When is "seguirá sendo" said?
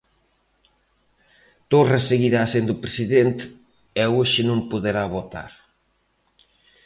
2.09-2.79